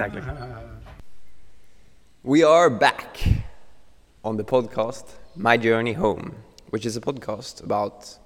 [0.00, 0.22] exactly.
[2.22, 3.22] we are back
[4.24, 5.04] on the podcast
[5.36, 6.36] My Journey Home,
[6.70, 8.16] which is a podcast about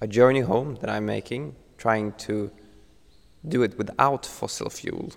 [0.00, 2.50] a journey home that I'm making, trying to
[3.46, 5.12] do it without fossil fuel,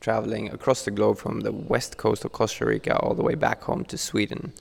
[0.00, 3.62] traveling across the globe from the west coast of Costa Rica all the way back
[3.62, 4.52] home to Sweden.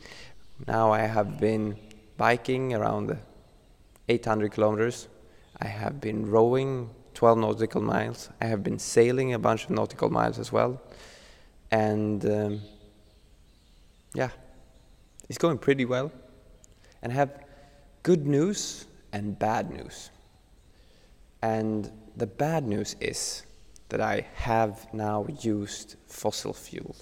[0.68, 1.78] Now I have been
[2.18, 3.16] biking around
[4.08, 5.10] 800 kilometers.
[5.62, 6.90] I have been rowing
[7.20, 8.30] 12 nautical miles.
[8.40, 10.82] I have been sailing a bunch of nautical miles as well.
[11.70, 12.62] And um,
[14.14, 14.30] yeah,
[15.28, 16.14] it's going pretty well.
[17.02, 17.44] And I have
[18.04, 20.12] good news and bad news.
[21.42, 23.44] And the bad news is
[23.90, 26.96] that I have now used fossil fuel.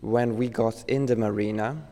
[0.00, 1.82] When we got in the marina,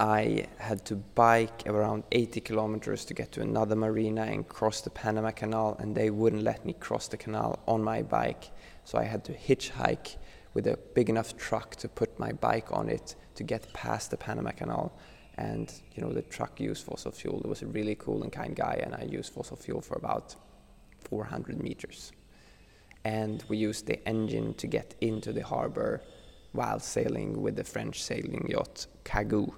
[0.00, 4.88] I had to bike around 80 kilometers to get to another marina and cross the
[4.88, 8.50] Panama Canal, and they wouldn't let me cross the canal on my bike.
[8.84, 10.16] So I had to hitchhike
[10.54, 14.16] with a big enough truck to put my bike on it to get past the
[14.16, 14.90] Panama Canal.
[15.36, 17.42] And you know the truck used fossil fuel.
[17.44, 20.34] It was a really cool and kind guy, and I used fossil fuel for about
[21.00, 22.12] 400 meters.
[23.04, 26.00] And we used the engine to get into the harbor
[26.52, 29.52] while sailing with the French sailing yacht Kagoo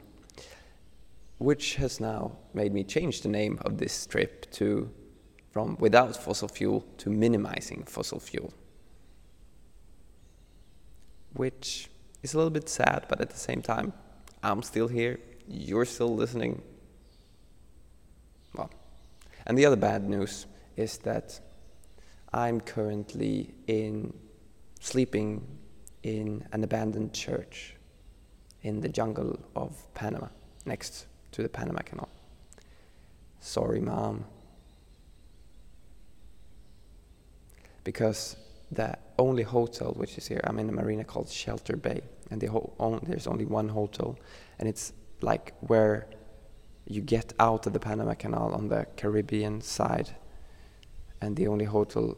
[1.43, 4.89] which has now made me change the name of this trip to
[5.51, 8.55] from without fossil fuel to minimizing fossil fuel.
[11.35, 11.91] Which
[12.23, 13.93] is a little bit sad, but at the same time,
[14.43, 16.63] I'm still here, you're still listening.
[18.55, 18.71] Well,
[19.47, 21.39] and the other bad news is that
[22.33, 24.15] I'm currently in
[24.81, 25.47] sleeping
[26.03, 27.77] in an abandoned church
[28.63, 30.29] in the jungle of Panama
[30.65, 32.09] next to the Panama Canal.
[33.41, 34.25] Sorry, mom.
[37.85, 38.37] Because
[38.71, 42.47] the only hotel which is here, I'm in a marina called Shelter Bay, and the
[42.47, 44.19] whole, there's only one hotel,
[44.59, 46.07] and it's like where
[46.87, 50.11] you get out of the Panama Canal on the Caribbean side,
[51.21, 52.17] and the only hotel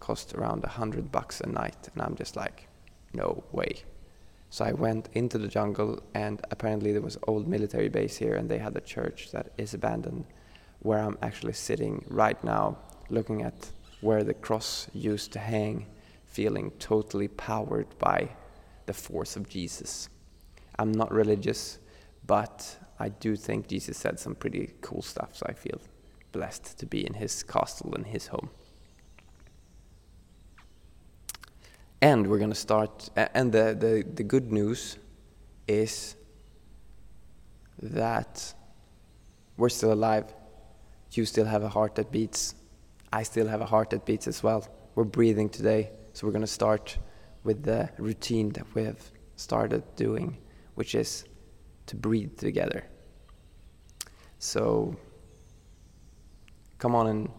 [0.00, 2.68] costs around a hundred bucks a night, and I'm just like,
[3.12, 3.84] no way.
[4.52, 8.50] So I went into the jungle, and apparently there was old military base here, and
[8.50, 10.26] they had a church that is abandoned,
[10.80, 12.76] where I'm actually sitting right now,
[13.08, 13.70] looking at
[14.02, 15.86] where the cross used to hang,
[16.26, 18.28] feeling totally powered by
[18.84, 20.10] the force of Jesus.
[20.78, 21.78] I'm not religious,
[22.26, 25.80] but I do think Jesus said some pretty cool stuff, so I feel
[26.30, 28.50] blessed to be in his castle and his home.
[32.02, 34.98] And we're going to start and the, the, the good news
[35.68, 36.16] is
[37.80, 38.52] that
[39.56, 40.34] we're still alive.
[41.12, 42.56] You still have a heart that beats.
[43.12, 44.66] I still have a heart that beats as well.
[44.96, 46.98] We're breathing today so we're going to start
[47.44, 49.00] with the routine that we have
[49.36, 50.38] started doing
[50.74, 51.24] which is
[51.86, 52.84] to breathe together.
[54.38, 54.96] So
[56.78, 57.30] come on and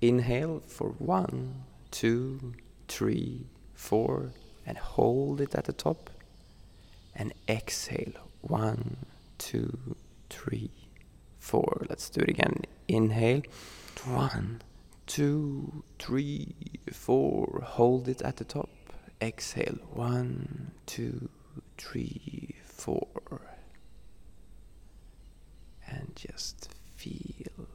[0.00, 2.54] inhale for one two
[2.86, 4.32] three four,
[4.66, 6.10] and hold it at the top.
[7.14, 8.12] And exhale.
[8.40, 8.96] One,
[9.38, 9.96] two,
[10.30, 10.70] three,
[11.38, 11.86] four.
[11.88, 12.62] Let's do it again.
[12.88, 13.42] Inhale.
[14.04, 14.62] One,
[15.06, 16.54] two, three,
[16.92, 17.62] four.
[17.64, 18.70] Hold it at the top.
[19.20, 19.78] Exhale.
[19.92, 21.28] One, two,
[21.76, 23.42] three, four.
[25.86, 27.66] And just feel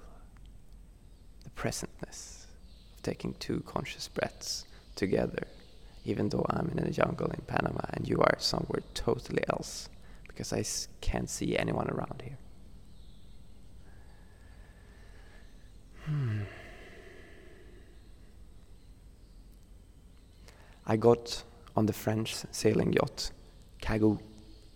[1.44, 2.46] the presentness
[2.96, 4.66] of taking two conscious breaths
[4.96, 5.44] together
[6.08, 9.90] even though I'm in a jungle in Panama and you are somewhere totally else
[10.30, 10.64] because I
[11.02, 12.38] can't see anyone around here.
[16.06, 16.44] Hmm.
[20.86, 21.44] I got
[21.76, 23.32] on the French sailing yacht
[23.82, 24.20] Kagoo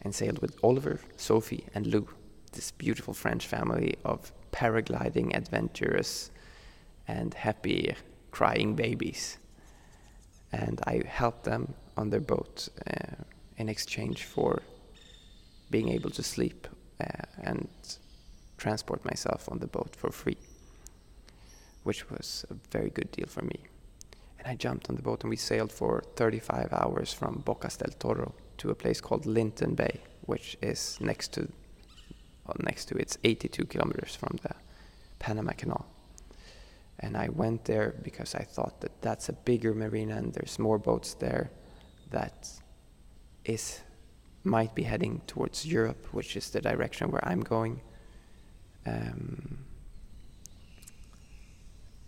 [0.01, 2.10] and sailed with Oliver, Sophie, and Lou,
[2.51, 6.30] this beautiful French family of paragliding adventurous
[7.07, 7.95] and happy
[8.31, 9.38] crying babies
[10.51, 13.24] and I helped them on their boat uh,
[13.57, 14.62] in exchange for
[15.69, 16.68] being able to sleep
[17.00, 17.06] uh,
[17.44, 17.68] and
[18.57, 20.38] transport myself on the boat for free,
[21.83, 23.59] which was a very good deal for me.
[24.39, 27.94] And I jumped on the boat and we sailed for 35 hours from Bocas del
[27.98, 31.42] Toro to a place called Linton Bay, which is next to,
[32.45, 34.56] well, next to it's 82 kilometers from the
[35.19, 35.91] Panama Canal.
[37.01, 40.77] And I went there because I thought that that's a bigger marina and there's more
[40.77, 41.50] boats there
[42.12, 42.50] that
[43.45, 43.81] is
[44.44, 47.81] might be heading towards Europe, which is the direction where I'm going.
[48.86, 49.59] Um,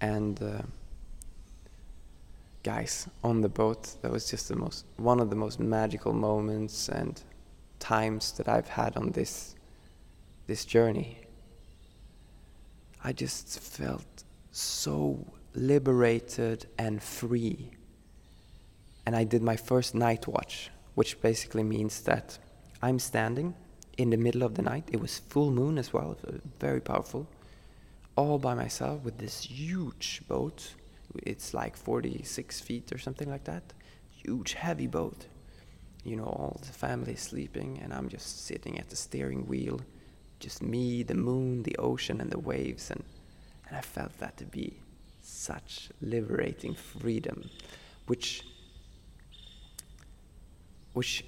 [0.01, 0.63] and uh,
[2.63, 3.95] guys on the boat.
[4.01, 7.21] That was just the most one of the most magical moments and
[7.79, 9.55] times that I've had on this
[10.47, 11.19] this journey.
[13.03, 14.23] I just felt
[14.53, 17.71] so liberated and free.
[19.05, 22.37] And I did my first night watch, which basically means that
[22.81, 23.55] I'm standing
[23.97, 24.87] in the middle of the night.
[24.91, 26.17] It was full moon as well,
[26.59, 27.27] very powerful.
[28.15, 30.75] All by myself with this huge boat.
[31.23, 33.73] It's like 46 feet or something like that.
[34.11, 35.25] Huge, heavy boat.
[36.03, 39.81] You know, all the family sleeping, and I'm just sitting at the steering wheel.
[40.39, 42.91] Just me, the moon, the ocean, and the waves.
[42.91, 43.03] And,
[43.67, 44.79] and I felt that to be
[45.21, 47.49] such liberating freedom,
[48.07, 48.43] which,
[50.93, 51.25] which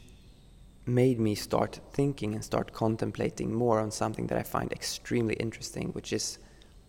[0.85, 5.89] made me start thinking and start contemplating more on something that I find extremely interesting,
[5.89, 6.37] which is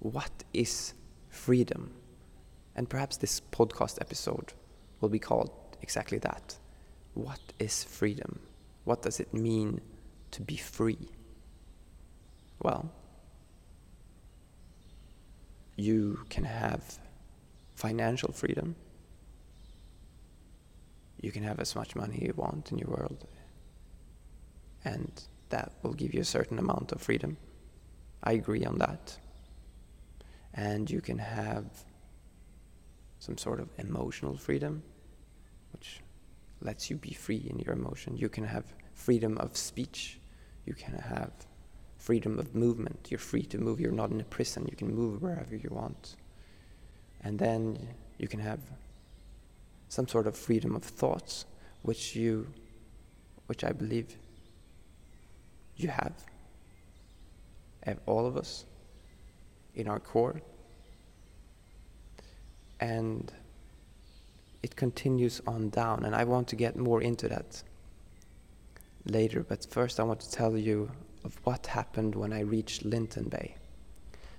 [0.00, 0.94] what is
[1.30, 1.92] freedom?
[2.74, 4.52] And perhaps this podcast episode
[5.00, 5.50] will be called
[5.80, 6.58] exactly that.
[7.14, 8.40] What is freedom?
[8.84, 9.80] What does it mean
[10.32, 11.08] to be free?
[12.62, 12.92] Well,
[15.76, 16.98] you can have
[17.74, 18.74] financial freedom.
[21.20, 23.26] You can have as much money you want in your world
[24.86, 25.10] and
[25.48, 27.36] that will give you a certain amount of freedom.
[28.22, 29.18] I agree on that.
[30.54, 31.64] And you can have
[33.18, 34.82] some sort of emotional freedom,
[35.72, 36.00] which
[36.60, 38.16] lets you be free in your emotion.
[38.16, 38.64] You can have
[38.94, 40.20] freedom of speech.
[40.64, 41.32] You can have
[42.06, 43.08] freedom of movement.
[43.10, 43.80] You're free to move.
[43.80, 44.64] You're not in a prison.
[44.70, 46.14] You can move wherever you want.
[47.22, 48.60] And then you can have
[49.88, 51.46] some sort of freedom of thoughts,
[51.82, 52.46] which you,
[53.46, 54.16] which I believe
[55.76, 56.12] you have,
[57.82, 58.66] have all of us
[59.74, 60.40] in our core.
[62.78, 63.32] And
[64.62, 67.64] it continues on down, and I want to get more into that
[69.04, 69.42] later.
[69.42, 70.92] But first, I want to tell you
[71.26, 73.56] of what happened when I reached Linton Bay.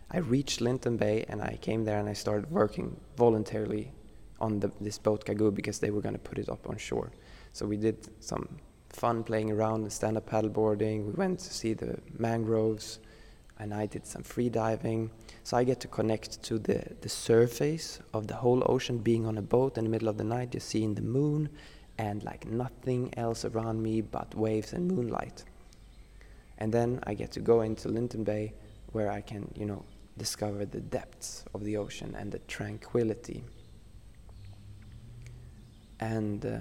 [0.09, 3.91] I reached Linton Bay, and I came there and I started working voluntarily
[4.39, 7.11] on the, this boat Kagoo because they were going to put it up on shore.
[7.51, 8.47] So we did some
[8.89, 11.05] fun playing around and stand up paddleboarding.
[11.05, 12.99] We went to see the mangroves
[13.59, 15.11] and I did some free diving.
[15.43, 19.37] So I get to connect to the, the surface of the whole ocean, being on
[19.37, 21.49] a boat in the middle of the night, just seeing the moon
[21.97, 25.43] and like nothing else around me but waves and moonlight.
[26.57, 28.53] And then I get to go into Linton Bay
[28.91, 29.85] where I can, you know,
[30.17, 33.43] discover the depths of the ocean and the tranquility.
[35.99, 36.59] And uh,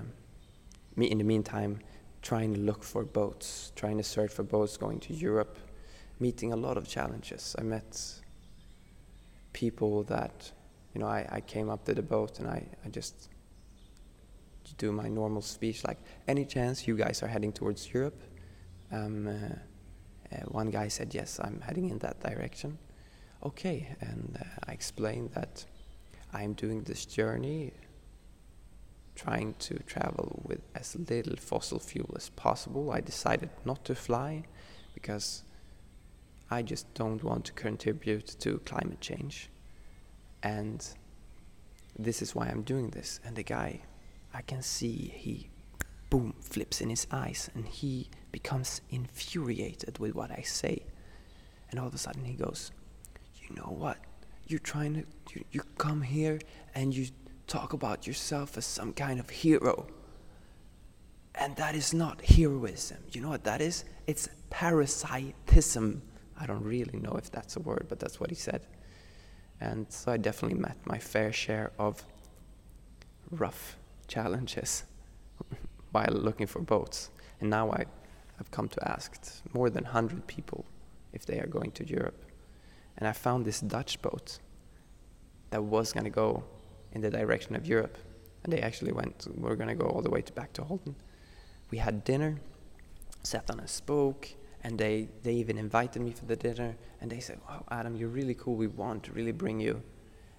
[0.96, 1.80] me, in the meantime,
[2.22, 5.58] trying to look for boats, trying to search for boats going to Europe,
[6.18, 7.54] meeting a lot of challenges.
[7.58, 8.20] I met
[9.52, 10.52] people that,
[10.94, 13.30] you know, I, I came up to the boat and I, I just
[14.78, 18.20] do my normal speech like, any chance you guys are heading towards Europe?
[18.92, 19.56] Um, uh,
[20.48, 22.78] one guy said, yes, I'm heading in that direction.
[23.44, 25.64] Okay, and uh, I explained that
[26.32, 27.72] I'm doing this journey
[29.14, 32.90] trying to travel with as little fossil fuel as possible.
[32.90, 34.44] I decided not to fly
[34.94, 35.42] because
[36.50, 39.50] I just don't want to contribute to climate change.
[40.42, 40.86] And
[41.98, 43.20] this is why I'm doing this.
[43.24, 43.80] And the guy,
[44.32, 45.50] I can see he,
[46.10, 50.82] boom, flips in his eyes and he becomes infuriated with what I say.
[51.70, 52.70] And all of a sudden he goes,
[53.36, 53.98] You know what?
[54.46, 56.38] You're trying to, you, you come here
[56.74, 57.08] and you
[57.46, 59.86] talk about yourself as some kind of hero.
[61.34, 62.98] And that is not heroism.
[63.12, 63.84] You know what that is?
[64.06, 66.02] It's parasitism.
[66.38, 68.66] I don't really know if that's a word, but that's what he said.
[69.60, 72.04] And so I definitely met my fair share of
[73.30, 74.84] rough challenges
[75.96, 77.10] while looking for boats.
[77.40, 77.84] And now I,
[78.38, 79.08] have come to ask
[79.54, 80.66] more than 100 people
[81.14, 82.20] if they are going to Europe.
[82.98, 84.38] And I found this Dutch boat
[85.48, 86.44] that was going to go
[86.92, 87.96] in the direction of Europe.
[88.44, 90.64] And they actually went, we are going to go all the way to back to
[90.64, 90.96] Holland.
[91.70, 92.32] We had dinner,
[93.22, 94.28] sat on a spoke,
[94.62, 96.76] and they, they even invited me for the dinner.
[97.00, 98.54] And they said, Wow, Adam, you're really cool.
[98.54, 99.82] We want to really bring you.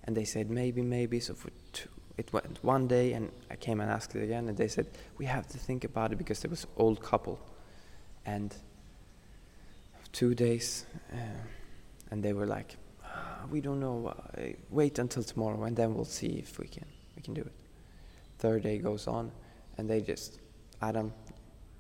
[0.04, 1.20] And they said, Maybe, maybe.
[1.20, 4.50] So for two, it went one day, and I came and asked it again.
[4.50, 7.40] And they said, We have to think about it because there was old couple.
[8.26, 8.56] And
[10.12, 11.18] two days, uh,
[12.12, 12.78] and they were like,
[13.50, 14.14] we don't know.
[14.38, 17.54] Uh, wait until tomorrow, and then we'll see if we can we can do it.
[18.40, 19.32] Third day goes on,
[19.78, 20.40] and they just,
[20.82, 21.14] Adam,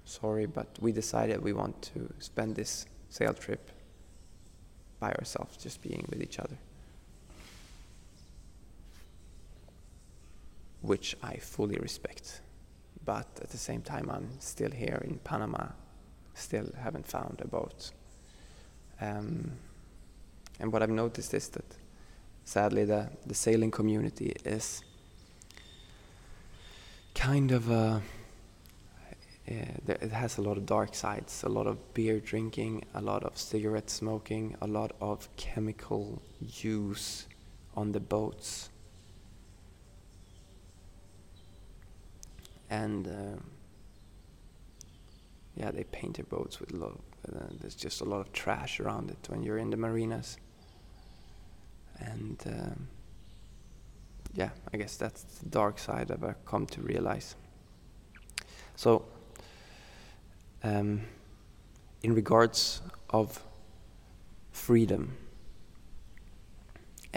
[0.06, 3.70] sorry, but we decided we want to spend this sail trip
[5.00, 6.58] by ourselves, just being with each other.
[10.81, 12.41] Which I fully respect.
[13.05, 15.67] But at the same time, I'm still here in Panama,
[16.34, 17.91] still haven't found a boat.
[19.00, 19.51] Um,
[20.60, 21.65] and what I've noticed is that
[22.43, 24.81] sadly the, the sailing community is
[27.13, 28.01] kind of a
[29.48, 33.38] it has a lot of dark sides, a lot of beer drinking, a lot of
[33.38, 37.27] cigarette smoking, a lot of chemical use
[37.74, 38.69] on the boats.
[42.69, 43.39] And uh,
[45.55, 47.00] yeah, they paint their boats with a lot.
[47.27, 50.38] Uh, there's just a lot of trash around it when you're in the marinas.
[52.00, 52.88] And um,
[54.33, 57.36] yeah, I guess that's the dark side I've come to realize.
[58.75, 59.05] So
[60.63, 61.01] um,
[62.03, 63.43] in regards of
[64.51, 65.17] freedom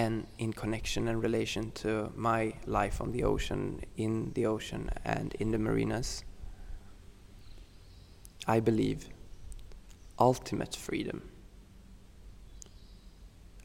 [0.01, 5.35] and in connection and relation to my life on the ocean, in the ocean, and
[5.35, 6.25] in the marinas,
[8.47, 9.11] I believe
[10.19, 11.29] ultimate freedom,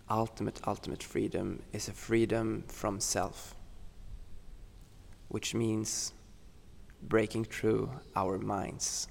[0.09, 3.55] ultimate, ultimate freedom is a freedom from self,
[5.29, 6.11] which means
[7.01, 9.07] breaking through our minds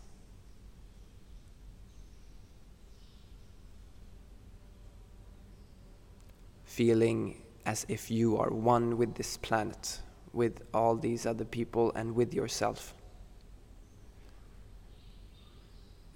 [6.74, 10.00] feeling as if you are one with this planet,
[10.32, 12.94] with all these other people, and with yourself.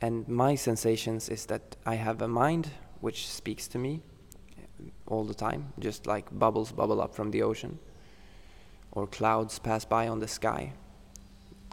[0.01, 4.01] And my sensations is that I have a mind which speaks to me
[4.59, 7.79] eh, all the time, just like bubbles bubble up from the ocean,
[8.91, 10.73] or clouds pass by on the sky.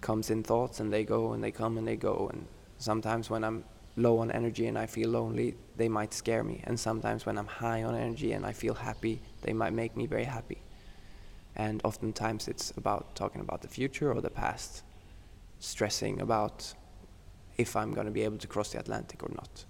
[0.02, 2.30] Comes in thoughts and they go and they come and they go.
[2.32, 2.46] And
[2.78, 3.64] sometimes when I'm
[3.96, 6.62] low on energy and I feel lonely, they might scare me.
[6.64, 10.06] And sometimes when I'm high on energy and I feel happy, they might make me
[10.06, 10.62] very happy.
[11.56, 14.84] And oftentimes it's about talking about the future or the past,
[15.60, 16.74] stressing about
[17.58, 19.66] if I'm going to be able to cross the Atlantic or not.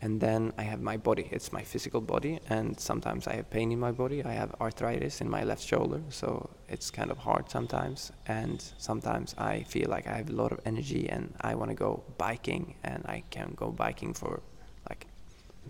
[0.00, 1.28] And then I have my body.
[1.30, 4.24] It's my physical body, and sometimes I have pain in my body.
[4.24, 8.10] I have arthritis in my left shoulder, so it's kind of hard sometimes.
[8.26, 11.76] And sometimes I feel like I have a lot of energy and I want to
[11.76, 14.40] go biking, and I can go biking for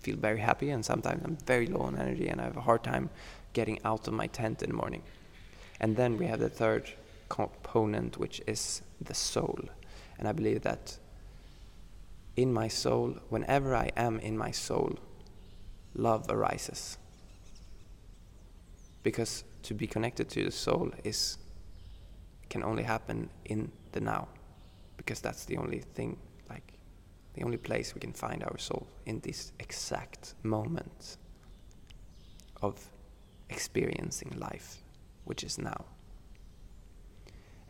[0.01, 0.69] feel very happy.
[0.69, 3.09] And sometimes I'm very low on energy and I have a hard time
[3.53, 5.03] getting out of my tent in the morning.
[5.79, 6.91] And then we have the third
[7.29, 9.59] component, which is the soul.
[10.17, 10.97] And I believe that
[12.35, 14.97] in my soul, whenever I am in my soul,
[15.95, 16.97] love arises.
[19.03, 21.37] Because to be connected to the soul is
[22.49, 24.27] can only happen in the now.
[24.97, 26.17] Because that's the only thing,
[27.33, 31.17] the only place we can find our soul in this exact moment
[32.61, 32.91] of
[33.49, 34.77] experiencing life,
[35.25, 35.85] which is now.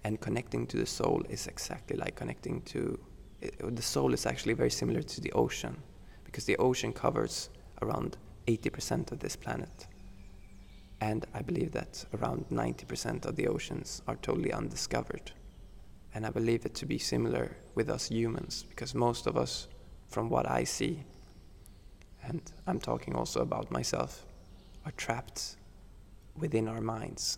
[0.04, 3.00] And connecting to the soul is exactly like connecting to
[3.42, 5.78] it, the soul is actually very similar to the ocean
[6.24, 7.50] because the ocean covers
[7.82, 8.18] around
[8.48, 9.88] 80% of this planet.
[11.02, 15.32] And I believe that around 90% of the oceans are totally undiscovered.
[16.14, 19.68] And I believe it to be similar with us humans because most of us,
[20.10, 21.04] from what I see,
[22.24, 24.26] and I'm talking also about myself,
[24.86, 25.58] are trapped
[26.38, 27.38] within our minds.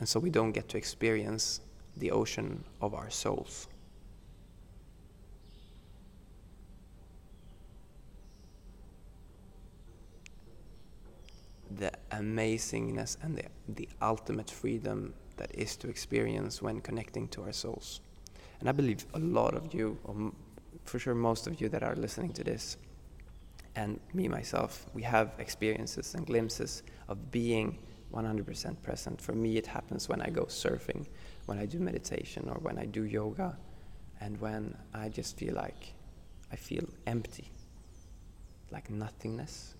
[0.00, 1.60] And so we don't get to experience
[1.96, 3.68] the ocean of our souls.
[11.78, 17.52] the amazingness and the, the ultimate freedom that is to experience when connecting to our
[17.52, 18.00] souls.
[18.60, 20.30] And I believe a lot of you, or
[20.84, 22.76] for sure most of you that are listening to this,
[23.74, 27.76] and me myself, we have experiences and glimpses of being
[28.14, 29.20] 100% present.
[29.20, 31.06] For me, it happens when I go surfing,
[31.46, 33.58] when I do meditation, or when I do yoga,
[34.20, 35.94] and when I just feel like
[36.52, 37.50] I feel empty,
[38.70, 39.74] like nothingness,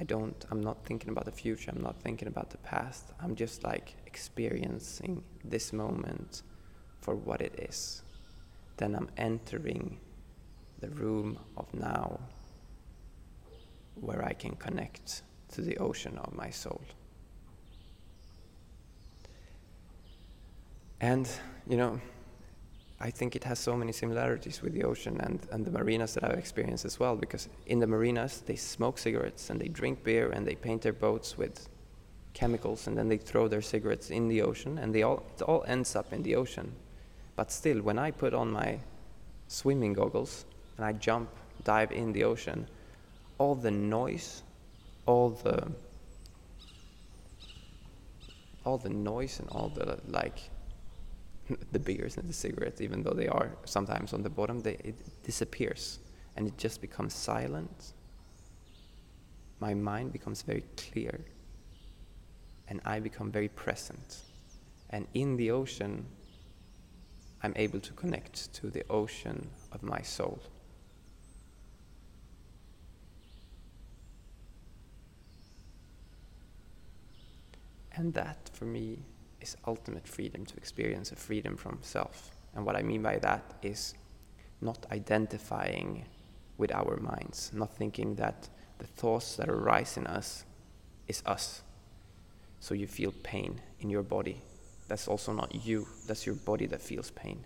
[0.00, 3.12] I don't, I'm not thinking about the future, I'm not thinking about the past.
[3.22, 6.42] I'm just like experiencing this moment
[7.02, 8.02] for what it is.
[8.78, 10.00] Then I'm entering
[10.80, 12.18] the room of now
[13.94, 16.80] where I can connect to the ocean of my soul.
[21.02, 21.28] And,
[21.68, 22.00] you know,
[23.02, 26.24] I think it has so many similarities with the ocean and, and the marinas that
[26.24, 30.30] I've experienced as well, because in the marinas, they smoke cigarettes and they drink beer
[30.30, 31.68] and they paint their boats with
[32.34, 35.64] chemicals and then they throw their cigarettes in the ocean and they all, it all
[35.66, 36.72] ends up in the ocean.
[37.36, 38.80] But still, when I put on my
[39.48, 40.44] swimming goggles
[40.76, 41.30] and I jump,
[41.64, 42.68] dive in the ocean,
[43.38, 44.42] all the noise,
[45.06, 45.72] all the
[48.64, 50.50] all the noise and all the like
[51.72, 54.96] the beers and the cigarettes, even though they are sometimes on the bottom, they, it
[55.24, 55.98] disappears
[56.36, 57.92] and it just becomes silent.
[59.58, 61.20] My mind becomes very clear
[62.68, 64.18] and I become very present.
[64.90, 66.06] And in the ocean,
[67.42, 70.40] I'm able to connect to the ocean of my soul.
[77.92, 79.00] And that, for me,
[79.40, 82.30] is ultimate freedom to experience a freedom from self.
[82.54, 83.94] And what I mean by that is
[84.60, 86.04] not identifying
[86.58, 90.44] with our minds, not thinking that the thoughts that arise in us
[91.08, 91.62] is us.
[92.60, 94.42] So you feel pain in your body.
[94.88, 97.44] That's also not you, that's your body that feels pain.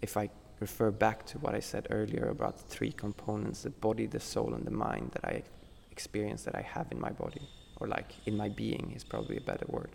[0.00, 4.06] If I refer back to what I said earlier about the three components the body,
[4.06, 5.42] the soul, and the mind that I
[5.90, 9.40] experience that I have in my body or like in my being is probably a
[9.40, 9.90] better word.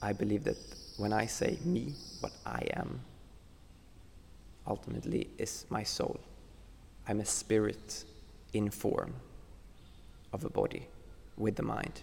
[0.00, 0.56] I believe that
[0.96, 3.00] when I say me, what I am,
[4.66, 6.20] ultimately is my soul.
[7.08, 8.04] I'm a spirit
[8.52, 9.14] in form
[10.32, 10.88] of a body
[11.36, 12.02] with the mind.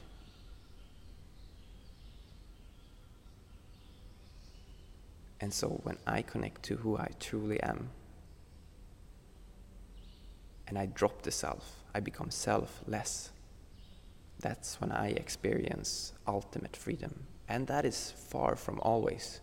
[5.42, 7.90] And so when I connect to who I truly am,
[10.68, 13.32] and I drop the self, I become selfless.
[14.40, 17.26] That's when I experience ultimate freedom.
[17.48, 19.42] And that is far from always.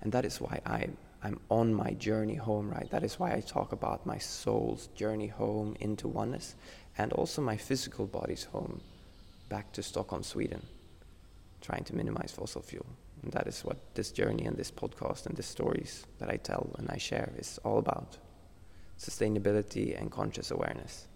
[0.00, 0.88] And that is why I,
[1.22, 2.90] I'm on my journey home, right?
[2.90, 6.54] That is why I talk about my soul's journey home into oneness
[6.96, 8.80] and also my physical body's home
[9.48, 10.62] back to Stockholm, Sweden,
[11.60, 12.86] trying to minimize fossil fuel.
[13.22, 16.74] And that is what this journey and this podcast and the stories that I tell
[16.78, 18.16] and I share is all about
[18.98, 21.06] sustainability and conscious awareness.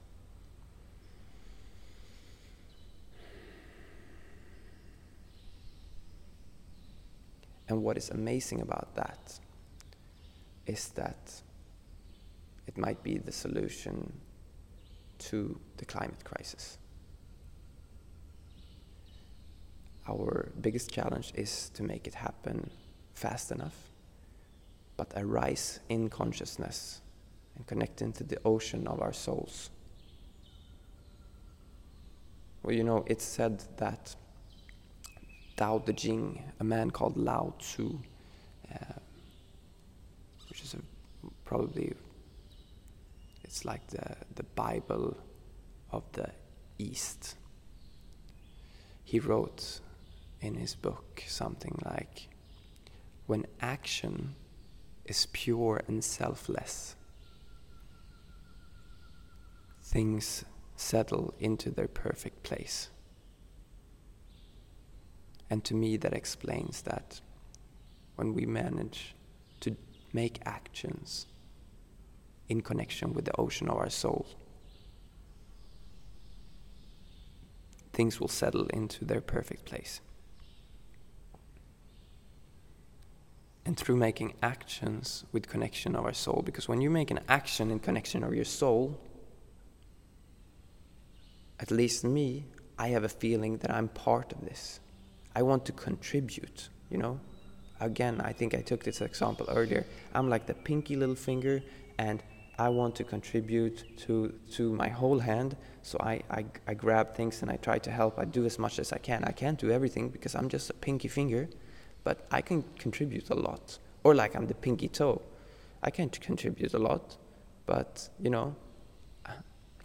[7.72, 9.40] And what is amazing about that
[10.66, 11.40] is that
[12.66, 14.12] it might be the solution
[15.30, 16.76] to the climate crisis.
[20.06, 22.68] Our biggest challenge is to make it happen
[23.14, 23.88] fast enough,
[24.98, 27.00] but a rise in consciousness
[27.56, 29.70] and connecting to the ocean of our souls.
[32.62, 34.14] Well, you know, it's said that
[35.56, 37.98] Tao Te Ching, a man called Lao Tzu,
[38.72, 38.98] uh,
[40.48, 40.78] which is a,
[41.44, 41.94] probably
[43.44, 45.16] it's like the the Bible
[45.90, 46.30] of the
[46.78, 47.36] East.
[49.04, 49.80] He wrote
[50.40, 52.28] in his book something like,
[53.26, 54.34] "When action
[55.04, 56.96] is pure and selfless,
[59.82, 60.44] things
[60.76, 62.88] settle into their perfect place."
[65.52, 67.20] And to me, that explains that
[68.16, 69.14] when we manage
[69.60, 69.76] to
[70.10, 71.26] make actions
[72.48, 74.24] in connection with the ocean of our soul,
[77.92, 80.00] things will settle into their perfect place.
[83.66, 87.70] And through making actions with connection of our soul, because when you make an action
[87.70, 88.98] in connection of your soul,
[91.60, 92.46] at least me,
[92.78, 94.80] I have a feeling that I'm part of this.
[95.34, 97.18] I want to contribute, you know?
[97.80, 99.84] Again, I think I took this example earlier.
[100.14, 101.62] I'm like the pinky little finger,
[101.98, 102.22] and
[102.58, 105.56] I want to contribute to, to my whole hand.
[105.82, 108.18] So I, I, I grab things and I try to help.
[108.18, 109.24] I do as much as I can.
[109.24, 111.48] I can't do everything because I'm just a pinky finger,
[112.04, 113.78] but I can contribute a lot.
[114.04, 115.22] Or like I'm the pinky toe.
[115.82, 117.16] I can't contribute a lot,
[117.66, 118.54] but you know,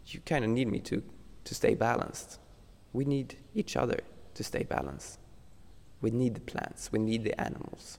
[0.05, 1.01] you kind of need me to,
[1.45, 2.39] to stay balanced.
[2.93, 3.99] We need each other
[4.35, 5.19] to stay balanced.
[6.01, 7.97] We need the plants, we need the animals.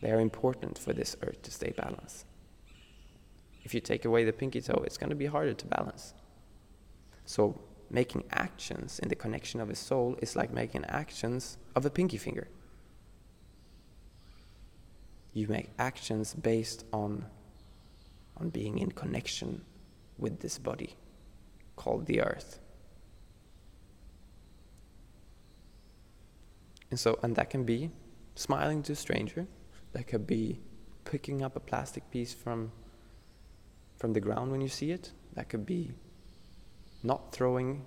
[0.00, 2.24] They are important for this earth to stay balanced.
[3.62, 6.14] If you take away the pinky toe, it's going to be harder to balance.
[7.26, 11.90] So, making actions in the connection of a soul is like making actions of a
[11.90, 12.48] pinky finger.
[15.32, 17.26] You make actions based on,
[18.36, 19.62] on being in connection
[20.18, 20.96] with this body
[21.76, 22.60] called the earth.
[26.90, 27.90] And so, and that can be
[28.34, 29.46] smiling to a stranger.
[29.92, 30.60] That could be
[31.04, 32.72] picking up a plastic piece from
[33.96, 35.12] from the ground when you see it.
[35.34, 35.92] That could be
[37.02, 37.84] not throwing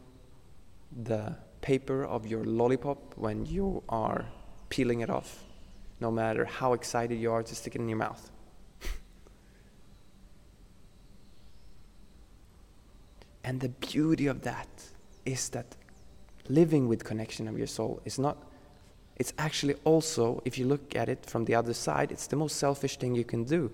[0.92, 4.26] the paper of your lollipop when you are
[4.70, 5.44] peeling it off,
[6.00, 8.30] no matter how excited you are to stick it in your mouth.
[13.44, 14.68] and the beauty of that
[15.26, 15.76] is that
[16.48, 18.38] living with connection of your soul is not
[19.16, 22.58] it's actually also if you look at it from the other side it's the most
[22.58, 23.72] selfish thing you can do.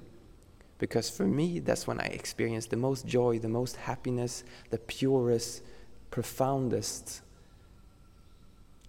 [0.77, 5.61] Because for me that's when i experience the most joy the most happiness the purest
[6.09, 7.21] profoundest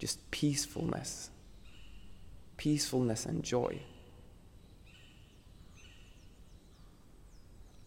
[0.00, 1.30] just peacefulness.
[2.56, 3.82] Peacefulness and joy.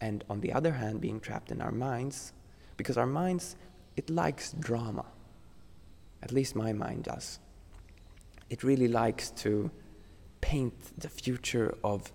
[0.00, 2.32] And on the other hand being trapped in our minds
[2.76, 3.56] because our minds
[3.96, 5.04] it likes drama.
[6.22, 7.40] At least my mind does.
[8.50, 9.70] It really likes to
[10.40, 12.12] paint the future of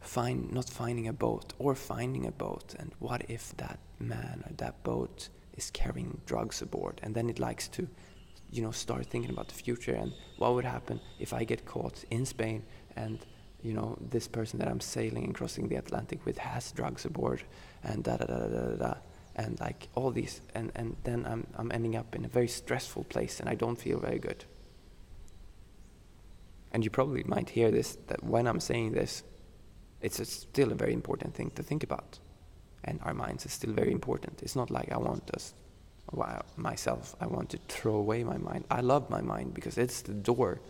[0.00, 4.52] find, not finding a boat or finding a boat, and what if that man or
[4.56, 7.00] that boat is carrying drugs aboard?
[7.02, 7.88] And then it likes to,
[8.50, 12.04] you know, start thinking about the future and what would happen if I get caught
[12.10, 12.62] in Spain
[12.96, 13.18] and
[13.62, 17.42] you know, this person that I'm sailing and crossing the Atlantic with has drugs aboard,
[17.84, 18.94] and da da da da da da
[19.36, 23.04] and like all these and, and then I'm, I'm ending up in a very stressful
[23.04, 24.44] place and I don't feel very good.
[26.72, 29.22] And you probably might hear this that when I'm saying this,
[30.00, 32.18] it's a still a very important thing to think about.
[32.84, 34.42] And our minds is still very important.
[34.42, 35.54] It's not like I want us
[36.12, 38.64] well, myself, I want to throw away my mind.
[38.70, 40.60] I love my mind because it's the door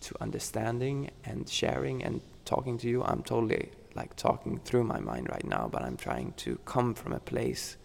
[0.00, 3.04] to understanding and sharing and talking to you.
[3.04, 7.12] I'm totally like talking through my mind right now, but I'm trying to come from
[7.12, 7.76] a place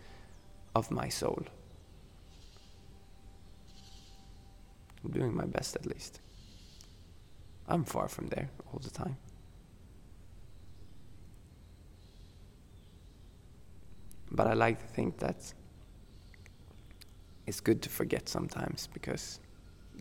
[0.76, 1.44] of my soul.
[5.04, 6.20] I'm doing my best at least.
[7.68, 9.18] I'm far from there all the time.
[14.32, 15.54] But I like to think that
[17.46, 19.40] it's good to forget sometimes because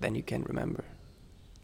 [0.00, 0.84] then you can remember.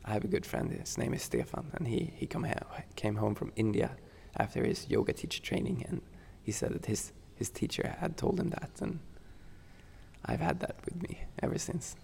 [0.05, 3.17] I have a good friend, his name is Stefan, and he, he come ha- came
[3.17, 3.97] home from India
[4.37, 6.03] after his yoga teacher training, and
[6.43, 8.99] he said that his his teacher had told him that, and
[10.25, 11.95] I've had that with me ever since.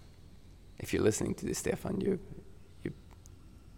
[0.79, 2.19] If you're listening to this, Stefan, you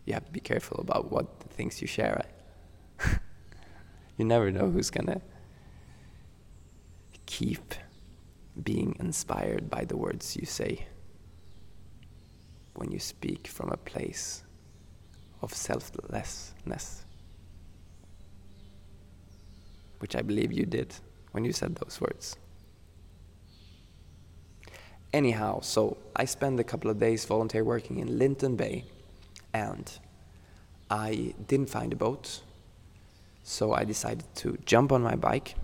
[0.07, 2.25] you have to be careful about what things you share.
[4.17, 5.21] you never know who's gonna
[7.25, 7.75] keep
[8.63, 10.87] being inspired by the words you say
[12.75, 14.43] when you speak from a place
[15.41, 17.05] of selflessness
[19.99, 20.95] which I believe you did
[21.31, 22.37] when you said those words.
[25.11, 28.85] Anyhow, so I spent a couple of days volunteer working in Linton Bay
[29.65, 29.91] and
[30.89, 32.41] I didn't find a boat.
[33.43, 35.55] So I decided to jump on my bike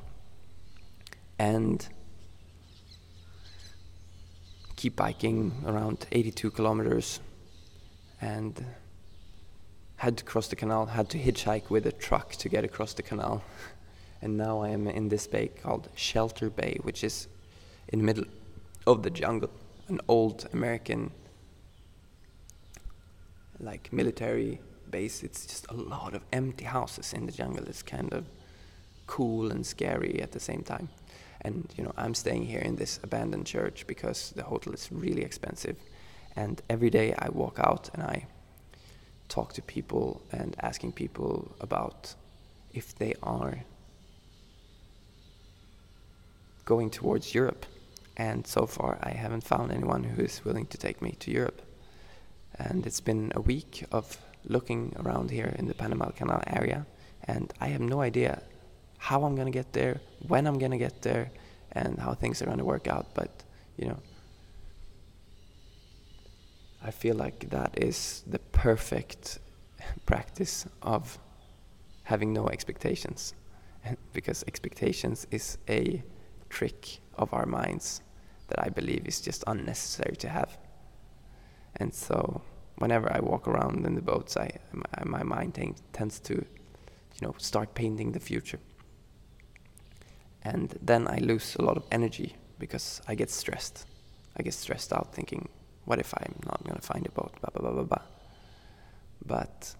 [1.38, 1.88] and
[4.76, 7.20] keep biking around 82 kilometers
[8.22, 8.66] and
[9.98, 13.04] had to cross the canal, had to hitchhike with a truck to get across the
[13.04, 13.44] canal.
[14.22, 17.28] and now I am in this bay called Shelter Bay, which is
[17.90, 18.26] in the middle
[18.88, 19.52] of the jungle,
[19.88, 21.12] an old American
[23.64, 25.24] like military base.
[25.24, 27.66] It's just a lot of empty houses in the jungle.
[27.66, 28.26] It's kind of
[29.08, 30.90] cool and scary at the same time.
[31.42, 35.24] And you know, I'm staying here in this abandoned church because the hotel is really
[35.24, 35.78] expensive.
[36.36, 38.28] And every day I walk out and I
[39.30, 42.16] talk to people and asking people about
[42.74, 43.64] if they are
[46.66, 47.66] going towards Europe.
[48.16, 51.62] And so far, I haven't found anyone who is willing to take me to Europe.
[52.60, 56.86] And it's been a week of looking around here in the Panama Canal area,
[57.26, 58.42] and I have no idea
[58.98, 61.32] how I'm going to get there, when I'm going to get there,
[61.72, 63.08] and how things are going to work out.
[63.14, 63.32] But,
[63.78, 64.00] you know,
[66.84, 69.40] I feel like that is the perfect
[70.06, 71.18] practice of
[72.04, 73.34] having no expectations.
[74.14, 76.04] because expectations is a
[76.50, 78.02] trick of our minds
[78.48, 80.58] that I believe is just unnecessary to have.
[81.78, 82.42] And so,
[82.78, 87.22] whenever I walk around in the boats, I my, my mind t- tends to, you
[87.22, 88.60] know, start painting the future.
[90.44, 93.86] And then I lose a lot of energy because I get stressed.
[94.36, 95.48] I get stressed out thinking,
[95.86, 97.34] what if I'm not going to find a boat?
[97.42, 98.02] Blah, blah, blah, blah, blah.
[99.26, 99.76] But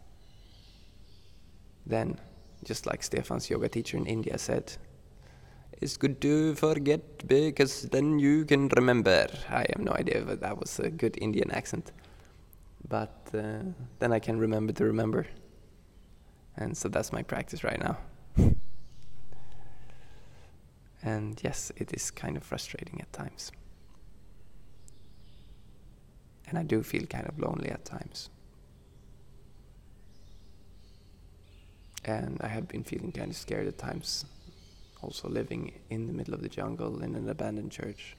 [1.86, 2.18] then,
[2.64, 4.74] just like Stefan's yoga teacher in India said,
[5.84, 9.28] it's good to forget because then you can remember.
[9.50, 11.92] I have no idea if that was a good Indian accent.
[12.88, 13.64] But uh,
[14.00, 15.28] then I can remember to remember.
[16.56, 17.98] And so that's my practice right now.
[21.04, 23.52] and yes, it is kind of frustrating at times.
[26.48, 28.30] And I do feel kind of lonely at times.
[32.06, 34.26] And I have been feeling kind of scared at times
[35.04, 38.16] also living in the middle of the jungle in an abandoned church.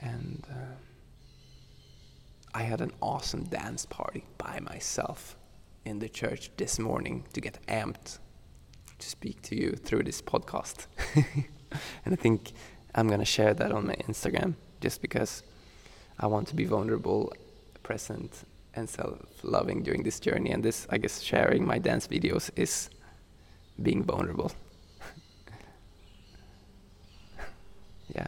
[0.00, 0.74] And uh,
[2.54, 5.36] I had an awesome dance party by myself
[5.84, 8.18] in the church this morning to get amped
[8.98, 10.86] to speak to you through this podcast.
[11.14, 12.52] and I think
[12.94, 15.42] I'm going to share that on my Instagram just because
[16.18, 17.32] I want to be vulnerable,
[17.82, 20.50] present, and self loving during this journey.
[20.50, 22.90] And this, I guess, sharing my dance videos is
[23.80, 24.52] being vulnerable.
[28.14, 28.26] yeah.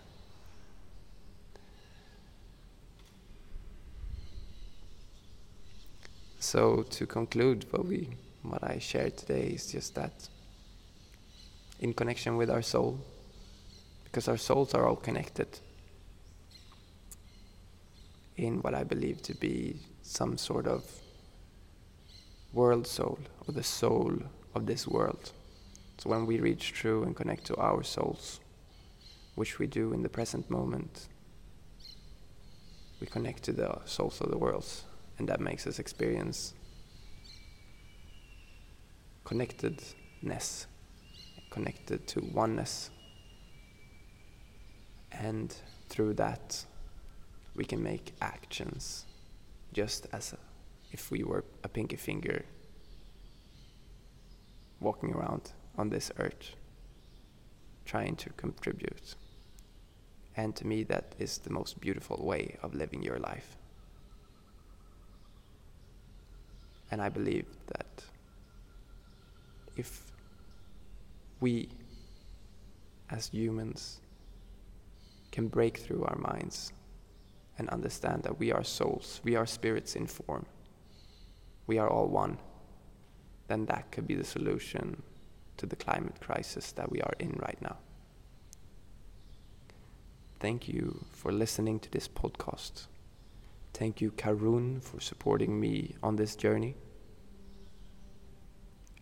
[6.38, 8.10] So to conclude, what we,
[8.42, 10.28] what I shared today is just that
[11.80, 13.00] in connection with our soul,
[14.04, 15.48] because our souls are all connected
[18.36, 20.84] in what I believe to be some sort of
[22.52, 24.12] world soul or the soul
[24.54, 25.32] of this world.
[26.00, 28.40] So when we reach true and connect to our souls,
[29.34, 31.08] which we do in the present moment,
[33.02, 34.84] we connect to the souls of the worlds,
[35.18, 36.54] and that makes us experience
[39.26, 40.66] connectedness
[41.50, 42.88] connected to oneness.
[45.12, 45.54] And
[45.90, 46.64] through that,
[47.54, 49.04] we can make actions
[49.74, 50.34] just as
[50.92, 52.46] if we were a pinky finger
[54.80, 56.54] walking around on this earth,
[57.84, 59.14] trying to contribute.
[60.36, 63.56] And to me, that is the most beautiful way of living your life.
[66.90, 68.04] And I believe that
[69.76, 70.12] if
[71.40, 71.68] we
[73.10, 74.00] as humans
[75.32, 76.72] can break through our minds
[77.58, 80.46] and understand that we are souls, we are spirits in form,
[81.66, 82.38] we are all one,
[83.48, 85.02] then that could be the solution
[85.60, 87.76] to the climate crisis that we are in right now.
[90.40, 92.86] Thank you for listening to this podcast.
[93.74, 96.76] Thank you, Karun, for supporting me on this journey.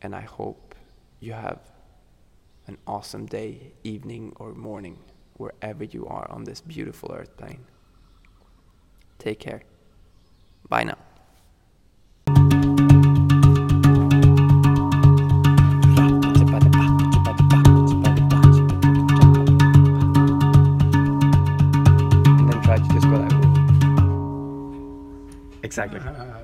[0.02, 0.74] And I hope
[1.20, 1.60] you have
[2.66, 4.98] an awesome day, evening, or morning,
[5.34, 7.64] wherever you are on this beautiful earth plane.
[9.18, 9.62] Take care.
[10.68, 11.07] Bye now.
[25.78, 26.00] exactly.
[26.28, 26.37] Uh,